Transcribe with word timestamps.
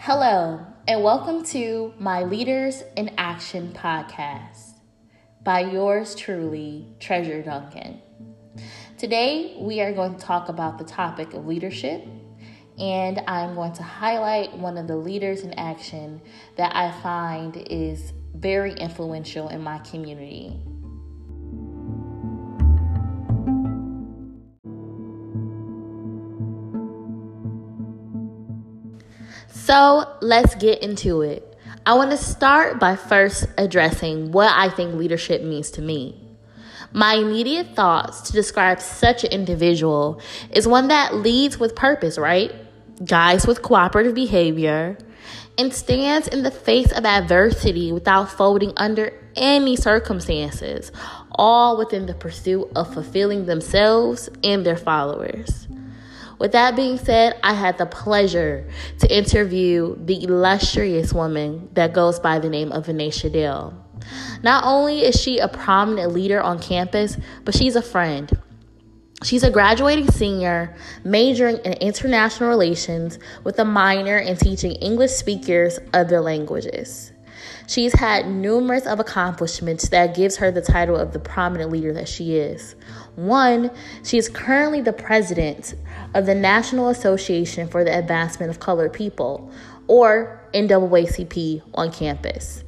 Hello, 0.00 0.64
and 0.86 1.02
welcome 1.02 1.42
to 1.46 1.92
my 1.98 2.22
Leaders 2.22 2.84
in 2.96 3.10
Action 3.18 3.72
podcast 3.76 4.74
by 5.42 5.58
yours 5.58 6.14
truly, 6.14 6.94
Treasure 7.00 7.42
Duncan. 7.42 8.00
Today, 8.96 9.56
we 9.58 9.80
are 9.80 9.92
going 9.92 10.14
to 10.14 10.24
talk 10.24 10.48
about 10.48 10.78
the 10.78 10.84
topic 10.84 11.34
of 11.34 11.46
leadership, 11.46 12.06
and 12.78 13.20
I'm 13.26 13.56
going 13.56 13.72
to 13.72 13.82
highlight 13.82 14.56
one 14.56 14.78
of 14.78 14.86
the 14.86 14.96
leaders 14.96 15.42
in 15.42 15.52
action 15.54 16.22
that 16.56 16.74
I 16.76 16.92
find 17.02 17.56
is 17.68 18.12
very 18.34 18.74
influential 18.74 19.48
in 19.48 19.62
my 19.62 19.78
community. 19.80 20.62
So 29.48 30.16
let's 30.20 30.54
get 30.54 30.82
into 30.82 31.22
it. 31.22 31.44
I 31.84 31.94
want 31.94 32.10
to 32.10 32.16
start 32.16 32.78
by 32.78 32.96
first 32.96 33.46
addressing 33.56 34.30
what 34.30 34.52
I 34.54 34.68
think 34.68 34.94
leadership 34.94 35.42
means 35.42 35.70
to 35.72 35.82
me. 35.82 36.20
My 36.92 37.14
immediate 37.14 37.74
thoughts 37.74 38.22
to 38.22 38.32
describe 38.32 38.80
such 38.80 39.24
an 39.24 39.30
individual 39.30 40.20
is 40.50 40.66
one 40.66 40.88
that 40.88 41.14
leads 41.14 41.58
with 41.58 41.74
purpose, 41.74 42.18
right? 42.18 42.52
Guides 43.04 43.46
with 43.46 43.62
cooperative 43.62 44.14
behavior 44.14 44.98
and 45.58 45.74
stands 45.74 46.28
in 46.28 46.42
the 46.42 46.50
face 46.50 46.92
of 46.92 47.04
adversity 47.04 47.92
without 47.92 48.30
folding 48.30 48.72
under 48.76 49.12
any 49.36 49.76
circumstances, 49.76 50.92
all 51.32 51.76
within 51.76 52.06
the 52.06 52.14
pursuit 52.14 52.70
of 52.76 52.92
fulfilling 52.92 53.46
themselves 53.46 54.28
and 54.42 54.64
their 54.64 54.76
followers. 54.76 55.68
With 56.38 56.52
that 56.52 56.76
being 56.76 56.98
said, 56.98 57.38
I 57.42 57.54
had 57.54 57.78
the 57.78 57.86
pleasure 57.86 58.68
to 59.00 59.16
interview 59.16 59.96
the 60.04 60.22
illustrious 60.22 61.12
woman 61.12 61.68
that 61.74 61.92
goes 61.92 62.20
by 62.20 62.38
the 62.38 62.48
name 62.48 62.70
of 62.70 62.86
Venetia 62.86 63.30
Dale. 63.30 63.84
Not 64.42 64.64
only 64.64 65.04
is 65.04 65.20
she 65.20 65.38
a 65.38 65.48
prominent 65.48 66.12
leader 66.12 66.40
on 66.40 66.60
campus, 66.60 67.16
but 67.44 67.54
she's 67.54 67.74
a 67.74 67.82
friend. 67.82 68.30
She's 69.24 69.42
a 69.42 69.50
graduating 69.50 70.12
senior 70.12 70.76
majoring 71.02 71.56
in 71.64 71.72
international 71.74 72.48
relations 72.48 73.18
with 73.42 73.58
a 73.58 73.64
minor 73.64 74.16
in 74.16 74.36
teaching 74.36 74.72
English 74.72 75.10
speakers 75.10 75.80
other 75.92 76.20
languages. 76.20 77.12
She's 77.68 77.92
had 77.92 78.26
numerous 78.26 78.86
of 78.86 78.98
accomplishments 78.98 79.90
that 79.90 80.16
gives 80.16 80.38
her 80.38 80.50
the 80.50 80.62
title 80.62 80.96
of 80.96 81.12
the 81.12 81.18
prominent 81.18 81.70
leader 81.70 81.92
that 81.92 82.08
she 82.08 82.36
is. 82.36 82.74
One, 83.14 83.70
she 84.02 84.16
is 84.16 84.30
currently 84.30 84.80
the 84.80 84.94
president 84.94 85.74
of 86.14 86.24
the 86.24 86.34
National 86.34 86.88
Association 86.88 87.68
for 87.68 87.84
the 87.84 87.96
Advancement 87.96 88.48
of 88.48 88.58
Colored 88.58 88.94
People, 88.94 89.52
or 89.86 90.40
NAACP, 90.54 91.62
on 91.74 91.92
campus. 91.92 92.64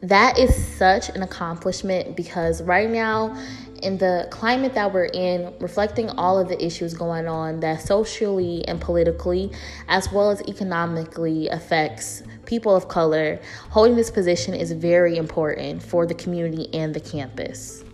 That 0.00 0.38
is 0.38 0.54
such 0.76 1.08
an 1.08 1.24
accomplishment 1.24 2.14
because 2.16 2.62
right 2.62 2.88
now, 2.88 3.36
in 3.82 3.98
the 3.98 4.26
climate 4.30 4.74
that 4.74 4.92
we're 4.92 5.06
in, 5.06 5.54
reflecting 5.60 6.08
all 6.10 6.38
of 6.38 6.48
the 6.48 6.64
issues 6.64 6.94
going 6.94 7.26
on 7.26 7.60
that 7.60 7.80
socially 7.80 8.66
and 8.66 8.80
politically, 8.80 9.52
as 9.88 10.10
well 10.12 10.30
as 10.30 10.40
economically, 10.42 11.48
affects 11.48 12.22
people 12.46 12.74
of 12.74 12.88
color, 12.88 13.40
holding 13.70 13.94
this 13.94 14.10
position 14.10 14.54
is 14.54 14.72
very 14.72 15.16
important 15.16 15.82
for 15.82 16.06
the 16.06 16.14
community 16.14 16.72
and 16.74 16.94
the 16.94 17.00
campus. 17.00 17.84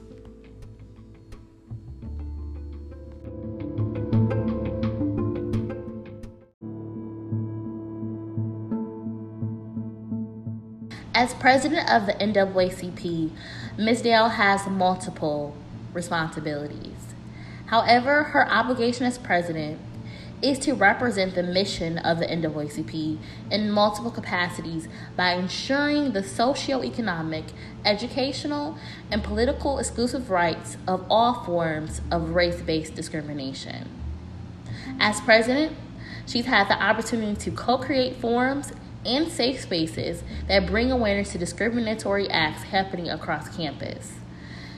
As 11.16 11.32
president 11.34 11.88
of 11.90 12.06
the 12.06 12.12
NAACP, 12.14 13.30
Ms. 13.78 14.02
Dale 14.02 14.28
has 14.28 14.66
multiple 14.66 15.54
responsibilities. 15.94 17.14
However, 17.66 18.24
her 18.24 18.46
obligation 18.48 19.06
as 19.06 19.16
president 19.16 19.80
is 20.42 20.58
to 20.58 20.74
represent 20.74 21.34
the 21.34 21.42
mission 21.42 21.96
of 21.96 22.18
the 22.18 22.26
NAACP 22.26 23.18
in 23.50 23.70
multiple 23.70 24.10
capacities 24.10 24.88
by 25.16 25.32
ensuring 25.32 26.12
the 26.12 26.22
socio-economic, 26.22 27.44
educational, 27.84 28.76
and 29.10 29.24
political 29.24 29.78
exclusive 29.78 30.30
rights 30.30 30.76
of 30.86 31.06
all 31.08 31.44
forms 31.44 32.02
of 32.10 32.30
race-based 32.30 32.94
discrimination. 32.94 33.88
As 35.00 35.20
president, 35.22 35.74
she's 36.26 36.44
had 36.44 36.68
the 36.68 36.82
opportunity 36.82 37.36
to 37.36 37.50
co-create 37.50 38.16
forums 38.16 38.72
and 39.06 39.30
safe 39.30 39.60
spaces 39.60 40.22
that 40.48 40.66
bring 40.66 40.92
awareness 40.92 41.32
to 41.32 41.38
discriminatory 41.38 42.28
acts 42.28 42.64
happening 42.64 43.08
across 43.08 43.54
campus. 43.56 44.12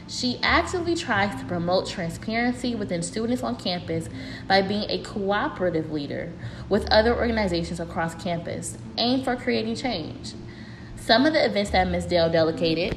She 0.08 0.38
actively 0.40 0.94
tries 0.94 1.34
to 1.40 1.46
promote 1.46 1.88
transparency 1.88 2.76
within 2.76 3.02
students 3.02 3.42
on 3.42 3.56
campus 3.56 4.08
by 4.46 4.62
being 4.62 4.88
a 4.88 5.02
cooperative 5.02 5.90
leader 5.90 6.32
with 6.68 6.88
other 6.92 7.16
organizations 7.16 7.80
across 7.80 8.14
campus 8.14 8.78
aimed 8.98 9.24
for 9.24 9.34
creating 9.34 9.74
change. 9.74 10.34
Some 10.94 11.26
of 11.26 11.32
the 11.32 11.44
events 11.44 11.70
that 11.70 11.88
Ms. 11.88 12.06
Dale 12.06 12.30
delegated 12.30 12.96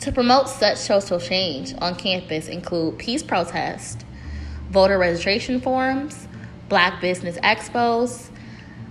to 0.00 0.10
promote 0.10 0.48
such 0.48 0.78
social 0.78 1.20
change 1.20 1.74
on 1.80 1.94
campus 1.94 2.48
include 2.48 2.98
peace 2.98 3.22
protests, 3.22 4.04
voter 4.70 4.98
registration 4.98 5.60
forums, 5.60 6.26
black 6.68 7.00
business 7.02 7.36
expos, 7.38 8.30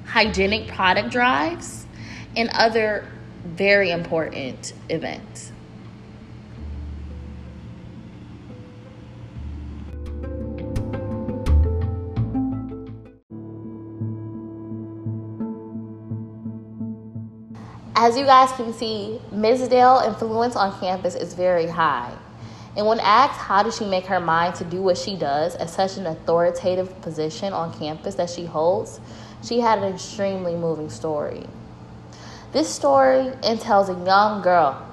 hygienic 0.06 0.68
product 0.68 1.10
drives, 1.10 1.88
and 2.38 2.50
other 2.54 3.08
very 3.46 3.90
important 3.90 4.74
events. 4.90 5.51
As 18.04 18.18
you 18.18 18.26
guys 18.26 18.52
can 18.54 18.74
see, 18.74 19.22
Ms. 19.32 19.68
Dale 19.68 20.02
influence 20.04 20.56
on 20.56 20.76
campus 20.80 21.14
is 21.14 21.36
very 21.36 21.68
high. 21.68 22.12
And 22.76 22.88
when 22.88 23.00
asked 23.00 23.40
how 23.40 23.62
did 23.62 23.76
she 23.76 23.86
make 23.86 24.08
her 24.08 24.20
mind 24.20 24.56
to 24.56 24.64
do 24.64 24.82
what 24.82 24.98
she 24.98 25.16
does 25.16 25.54
at 25.58 25.70
such 25.70 25.98
an 25.98 26.08
authoritative 26.08 27.00
position 27.04 27.54
on 27.54 27.72
campus 27.78 28.16
that 28.16 28.32
she 28.32 28.44
holds, 28.44 29.00
she 29.44 29.60
had 29.60 29.84
an 29.84 29.94
extremely 29.94 30.56
moving 30.56 30.90
story. 30.90 31.46
This 32.54 32.68
story 32.68 33.34
entails 33.44 33.90
a 33.90 34.04
young 34.04 34.42
girl 34.42 34.84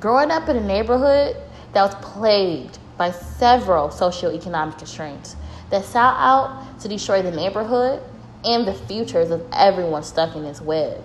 growing 0.00 0.32
up 0.32 0.48
in 0.48 0.56
a 0.56 0.60
neighborhood 0.60 1.36
that 1.72 1.82
was 1.82 1.94
plagued 2.04 2.80
by 2.98 3.12
several 3.12 3.90
socioeconomic 3.90 4.76
constraints 4.76 5.36
that 5.70 5.84
sought 5.84 6.16
out 6.18 6.80
to 6.80 6.88
destroy 6.88 7.22
the 7.22 7.30
neighborhood 7.30 8.02
and 8.44 8.66
the 8.66 8.74
futures 8.74 9.30
of 9.30 9.46
everyone 9.52 10.02
stuck 10.02 10.34
in 10.34 10.44
its 10.44 10.60
web. 10.60 11.00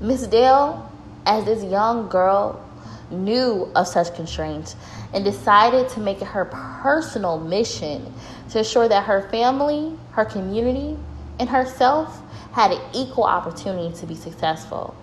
Miss 0.00 0.26
Dale, 0.26 0.90
as 1.24 1.44
this 1.46 1.64
young 1.64 2.08
girl, 2.08 2.62
knew 3.10 3.70
of 3.74 3.86
such 3.86 4.14
constraints 4.14 4.76
and 5.14 5.24
decided 5.24 5.88
to 5.90 6.00
make 6.00 6.20
it 6.20 6.26
her 6.26 6.44
personal 6.44 7.38
mission 7.38 8.12
to 8.50 8.58
ensure 8.58 8.88
that 8.88 9.04
her 9.04 9.28
family, 9.30 9.96
her 10.12 10.24
community, 10.24 10.98
and 11.38 11.48
herself 11.48 12.20
had 12.52 12.72
an 12.72 12.80
equal 12.92 13.24
opportunity 13.24 13.94
to 13.96 14.06
be 14.06 14.14
successful. 14.14 14.94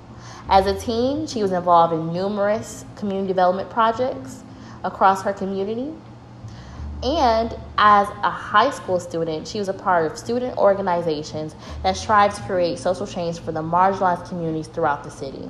As 0.49 0.65
a 0.67 0.77
teen, 0.77 1.25
she 1.27 1.41
was 1.41 1.51
involved 1.51 1.93
in 1.93 2.13
numerous 2.13 2.85
community 2.95 3.27
development 3.27 3.69
projects 3.69 4.43
across 4.83 5.23
her 5.23 5.33
community. 5.33 5.93
And 7.03 7.53
as 7.77 8.07
a 8.23 8.29
high 8.29 8.69
school 8.69 8.97
student, 8.97 9.45
she 9.45 9.59
was 9.59 9.67
a 9.67 9.73
part 9.73 10.09
of 10.09 10.17
student 10.17 10.57
organizations 10.57 11.53
that 11.83 11.97
strive 11.97 12.33
to 12.35 12.41
create 12.43 12.79
social 12.79 13.05
change 13.05 13.39
for 13.39 13.51
the 13.51 13.61
marginalized 13.61 14.29
communities 14.29 14.67
throughout 14.67 15.03
the 15.03 15.11
city. 15.11 15.49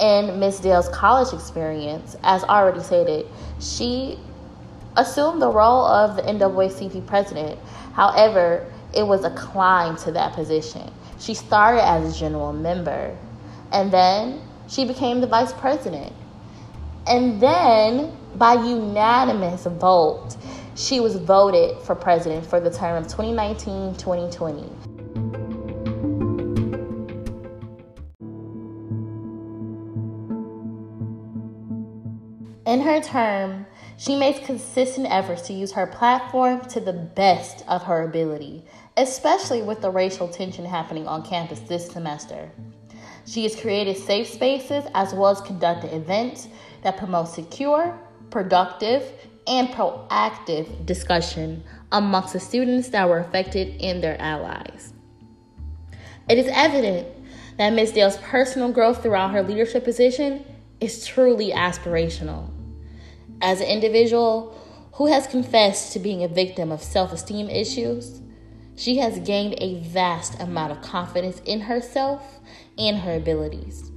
In 0.00 0.38
Miss 0.38 0.60
Dale's 0.60 0.88
college 0.90 1.32
experience, 1.32 2.14
as 2.22 2.44
already 2.44 2.80
stated, 2.80 3.26
she 3.58 4.18
assumed 4.96 5.40
the 5.40 5.50
role 5.50 5.86
of 5.86 6.16
the 6.16 6.22
NAACP 6.22 7.06
president. 7.06 7.58
However, 7.94 8.70
it 8.92 9.06
was 9.06 9.24
a 9.24 9.30
climb 9.30 9.96
to 9.98 10.12
that 10.12 10.34
position. 10.34 10.92
She 11.18 11.32
started 11.32 11.82
as 11.82 12.14
a 12.14 12.18
general 12.18 12.52
member, 12.52 13.16
and 13.72 13.90
then 13.90 14.42
she 14.68 14.84
became 14.84 15.22
the 15.22 15.26
vice 15.26 15.52
president. 15.54 16.12
And 17.06 17.40
then, 17.40 18.16
by 18.36 18.54
unanimous 18.54 19.64
vote, 19.64 20.36
she 20.74 21.00
was 21.00 21.16
voted 21.16 21.80
for 21.82 21.94
president 21.94 22.46
for 22.46 22.60
the 22.60 22.70
term 22.70 23.02
of 23.02 23.08
2019 23.08 23.94
2020. 23.96 24.62
In 32.66 32.80
her 32.80 33.00
term, 33.00 33.66
She 33.96 34.16
makes 34.16 34.44
consistent 34.44 35.06
efforts 35.08 35.42
to 35.42 35.52
use 35.52 35.72
her 35.72 35.86
platform 35.86 36.60
to 36.66 36.80
the 36.80 36.92
best 36.92 37.64
of 37.68 37.84
her 37.84 38.02
ability, 38.02 38.64
especially 38.96 39.62
with 39.62 39.80
the 39.80 39.90
racial 39.90 40.26
tension 40.26 40.64
happening 40.64 41.06
on 41.06 41.24
campus 41.24 41.60
this 41.60 41.90
semester. 41.90 42.50
She 43.26 43.44
has 43.44 43.54
created 43.54 43.96
safe 43.96 44.26
spaces 44.26 44.84
as 44.94 45.14
well 45.14 45.30
as 45.30 45.40
conducted 45.40 45.94
events 45.94 46.48
that 46.84 46.96
promote 46.96 47.28
secure, 47.28 47.98
productive, 48.30 49.02
and 49.46 49.68
proactive 49.68 50.86
discussion 50.86 51.64
amongst 51.92 52.32
the 52.32 52.40
students 52.40 52.90
that 52.90 53.08
were 53.08 53.18
affected 53.18 53.80
and 53.80 54.02
their 54.02 54.20
allies. 54.20 54.92
It 56.28 56.38
is 56.38 56.48
evident 56.50 57.08
that 57.58 57.70
Ms. 57.70 57.92
Dale's 57.92 58.16
personal 58.18 58.72
growth 58.72 59.02
throughout 59.02 59.32
her 59.32 59.42
leadership 59.42 59.84
position 59.84 60.44
is 60.80 61.06
truly 61.06 61.50
aspirational. 61.50 62.50
As 63.42 63.60
an 63.60 63.66
individual 63.66 64.58
who 64.92 65.06
has 65.06 65.26
confessed 65.26 65.92
to 65.92 65.98
being 65.98 66.24
a 66.24 66.28
victim 66.28 66.72
of 66.72 66.82
self 66.82 67.12
esteem 67.12 67.48
issues, 67.50 68.20
she 68.76 68.96
has 68.98 69.18
gained 69.20 69.54
a 69.58 69.80
vast 69.80 70.40
amount 70.40 70.72
of 70.72 70.82
confidence 70.82 71.40
in 71.44 71.60
herself 71.60 72.40
and 72.76 72.98
her 72.98 73.14
abilities. 73.14 73.90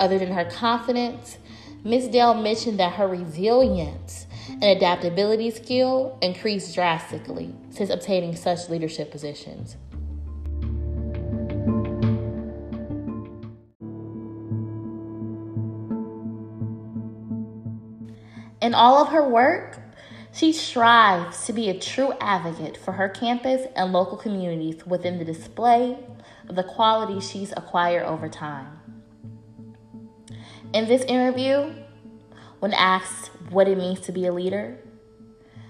Other 0.00 0.18
than 0.18 0.32
her 0.32 0.44
confidence, 0.44 1.36
Ms. 1.84 2.08
Dale 2.08 2.34
mentioned 2.34 2.78
that 2.78 2.92
her 2.92 3.08
resilience 3.08 4.26
and 4.48 4.62
adaptability 4.62 5.50
skill 5.50 6.16
increased 6.22 6.74
drastically 6.74 7.54
since 7.70 7.90
obtaining 7.90 8.36
such 8.36 8.68
leadership 8.68 9.10
positions. 9.10 9.76
In 18.60 18.74
all 18.74 19.02
of 19.02 19.08
her 19.08 19.28
work, 19.28 19.80
she 20.32 20.52
strives 20.52 21.46
to 21.46 21.52
be 21.52 21.68
a 21.68 21.78
true 21.78 22.12
advocate 22.20 22.76
for 22.76 22.92
her 22.92 23.08
campus 23.08 23.66
and 23.74 23.92
local 23.92 24.16
communities 24.16 24.86
within 24.86 25.18
the 25.18 25.24
display 25.24 25.98
of 26.48 26.54
the 26.54 26.62
qualities 26.62 27.28
she's 27.28 27.52
acquired 27.56 28.04
over 28.04 28.28
time. 28.28 28.81
In 30.72 30.88
this 30.88 31.02
interview, 31.02 31.70
when 32.60 32.72
asked 32.72 33.30
what 33.50 33.68
it 33.68 33.76
means 33.76 34.00
to 34.00 34.12
be 34.12 34.26
a 34.26 34.32
leader, 34.32 34.78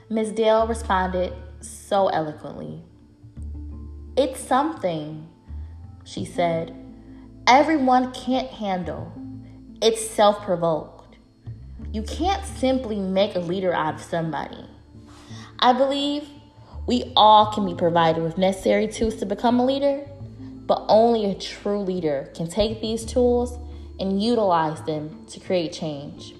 Ms. 0.08 0.30
Dale 0.30 0.64
responded 0.68 1.32
so 1.60 2.06
eloquently. 2.06 2.80
It's 4.16 4.38
something, 4.38 5.28
she 6.04 6.24
said, 6.24 6.76
everyone 7.48 8.12
can't 8.12 8.46
handle. 8.48 9.12
It's 9.80 10.08
self 10.08 10.44
provoked. 10.44 11.16
You 11.92 12.02
can't 12.02 12.44
simply 12.44 13.00
make 13.00 13.34
a 13.34 13.40
leader 13.40 13.72
out 13.72 13.94
of 13.94 14.02
somebody. 14.02 14.64
I 15.58 15.72
believe 15.72 16.28
we 16.86 17.12
all 17.16 17.52
can 17.52 17.66
be 17.66 17.74
provided 17.74 18.22
with 18.22 18.38
necessary 18.38 18.86
tools 18.86 19.16
to 19.16 19.26
become 19.26 19.58
a 19.58 19.66
leader, 19.66 20.06
but 20.66 20.84
only 20.88 21.24
a 21.24 21.34
true 21.34 21.80
leader 21.80 22.30
can 22.36 22.48
take 22.48 22.80
these 22.80 23.04
tools 23.04 23.58
and 24.02 24.20
utilize 24.20 24.82
them 24.82 25.24
to 25.28 25.38
create 25.38 25.72
change. 25.72 26.34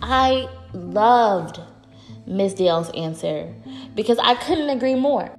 I 0.00 0.48
loved 0.72 1.60
Ms. 2.26 2.54
Dale's 2.54 2.88
answer 2.90 3.54
because 3.94 4.18
I 4.18 4.34
couldn't 4.36 4.70
agree 4.70 4.94
more. 4.94 5.30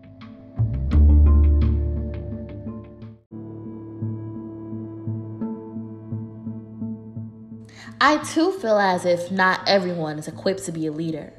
I 7.99 8.17
too 8.23 8.51
feel 8.59 8.77
as 8.77 9.05
if 9.05 9.31
not 9.31 9.67
everyone 9.67 10.19
is 10.19 10.27
equipped 10.27 10.65
to 10.65 10.71
be 10.71 10.85
a 10.85 10.91
leader. 10.91 11.33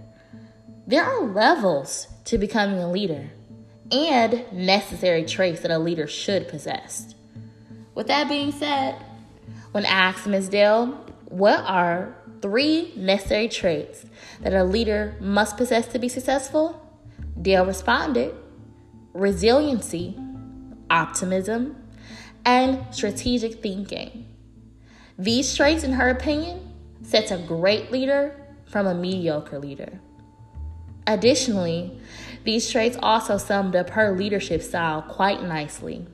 There 0.88 1.04
are 1.04 1.22
levels 1.22 2.08
to 2.24 2.36
becoming 2.36 2.80
a 2.80 2.90
leader 2.90 3.30
and 3.92 4.44
necessary 4.52 5.24
traits 5.24 5.60
that 5.60 5.70
a 5.70 5.78
leader 5.78 6.08
should 6.08 6.48
possess. 6.48 7.14
With 7.94 8.08
that 8.08 8.28
being 8.28 8.50
said, 8.50 8.96
when 9.72 9.84
asked 9.84 10.26
Ms. 10.26 10.48
Dale, 10.48 10.86
what 11.26 11.60
are 11.66 12.16
three 12.42 12.92
necessary 12.96 13.48
traits 13.48 14.04
that 14.40 14.52
a 14.52 14.64
leader 14.64 15.14
must 15.20 15.56
possess 15.56 15.86
to 15.88 15.98
be 15.98 16.08
successful? 16.08 16.86
Dale 17.40 17.66
responded 17.66 18.34
resiliency, 19.12 20.16
optimism, 20.88 21.76
and 22.44 22.84
strategic 22.94 23.62
thinking. 23.62 24.26
These 25.18 25.54
traits, 25.54 25.84
in 25.84 25.92
her 25.92 26.08
opinion, 26.08 26.72
sets 27.02 27.30
a 27.30 27.38
great 27.38 27.90
leader 27.90 28.36
from 28.66 28.86
a 28.86 28.94
mediocre 28.94 29.58
leader. 29.58 30.00
Additionally, 31.06 32.00
these 32.44 32.70
traits 32.70 32.96
also 33.02 33.36
summed 33.36 33.74
up 33.74 33.90
her 33.90 34.16
leadership 34.16 34.62
style 34.62 35.02
quite 35.02 35.42
nicely. 35.42 36.06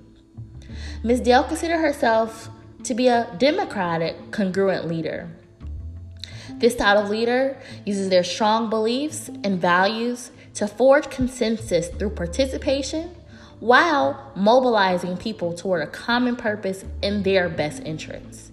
Ms. 1.02 1.20
Dale 1.20 1.44
considered 1.44 1.78
herself 1.78 2.50
to 2.86 2.94
be 2.94 3.08
a 3.08 3.34
democratic, 3.38 4.30
congruent 4.30 4.86
leader. 4.86 5.28
This 6.58 6.74
style 6.74 6.98
of 6.98 7.10
leader 7.10 7.58
uses 7.84 8.08
their 8.08 8.24
strong 8.24 8.70
beliefs 8.70 9.28
and 9.44 9.60
values 9.60 10.30
to 10.54 10.66
forge 10.66 11.10
consensus 11.10 11.88
through 11.88 12.10
participation 12.10 13.14
while 13.60 14.32
mobilizing 14.36 15.16
people 15.16 15.52
toward 15.52 15.82
a 15.82 15.90
common 15.90 16.36
purpose 16.36 16.84
in 17.02 17.22
their 17.22 17.48
best 17.48 17.82
interests. 17.84 18.52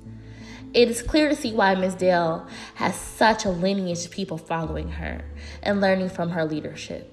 It 0.73 0.89
is 0.89 1.03
clear 1.03 1.29
to 1.29 1.35
see 1.35 1.53
why 1.53 1.75
Ms. 1.75 1.95
Dale 1.95 2.47
has 2.75 2.95
such 2.95 3.45
a 3.45 3.49
lineage 3.49 4.05
of 4.05 4.11
people 4.11 4.37
following 4.37 4.89
her 4.89 5.21
and 5.61 5.79
learning 5.79 6.09
from 6.09 6.31
her 6.31 6.45
leadership. 6.45 7.09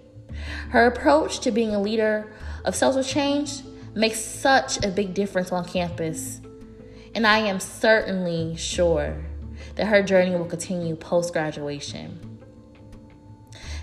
Her 0.70 0.86
approach 0.86 1.40
to 1.40 1.50
being 1.50 1.74
a 1.74 1.82
leader 1.82 2.32
of 2.64 2.74
social 2.74 3.04
change 3.04 3.60
makes 3.94 4.20
such 4.20 4.82
a 4.84 4.88
big 4.88 5.12
difference 5.12 5.52
on 5.52 5.66
campus, 5.66 6.40
and 7.14 7.26
I 7.26 7.38
am 7.38 7.60
certainly 7.60 8.56
sure 8.56 9.24
that 9.76 9.86
her 9.86 10.02
journey 10.02 10.32
will 10.32 10.46
continue 10.46 10.96
post 10.96 11.32
graduation. 11.32 12.38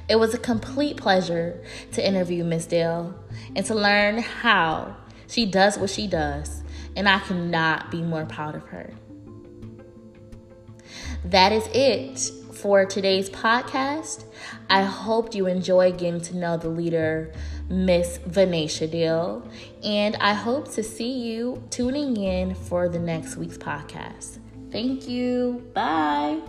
It 0.09 0.17
was 0.17 0.33
a 0.33 0.37
complete 0.37 0.97
pleasure 0.97 1.61
to 1.91 2.05
interview 2.05 2.43
Ms. 2.43 2.67
Dale 2.67 3.13
and 3.55 3.65
to 3.65 3.75
learn 3.75 4.19
how 4.19 4.95
she 5.27 5.45
does 5.45 5.77
what 5.77 5.89
she 5.89 6.07
does, 6.07 6.63
and 6.95 7.09
I 7.09 7.19
cannot 7.19 7.91
be 7.91 8.01
more 8.01 8.25
proud 8.25 8.55
of 8.55 8.63
her. 8.67 8.93
That 11.25 11.51
is 11.51 11.67
it 11.73 12.31
for 12.57 12.85
today's 12.85 13.29
podcast. 13.29 14.25
I 14.69 14.83
hope 14.83 15.35
you 15.35 15.47
enjoy 15.47 15.91
getting 15.91 16.21
to 16.21 16.37
know 16.37 16.57
the 16.57 16.69
leader, 16.69 17.31
Miss 17.69 18.17
Venetia 18.25 18.87
Dale, 18.87 19.47
and 19.83 20.15
I 20.17 20.33
hope 20.33 20.71
to 20.73 20.83
see 20.83 21.11
you 21.11 21.63
tuning 21.69 22.17
in 22.17 22.55
for 22.55 22.89
the 22.89 22.99
next 22.99 23.37
week's 23.37 23.57
podcast. 23.57 24.39
Thank 24.71 25.07
you. 25.07 25.65
Bye. 25.73 26.41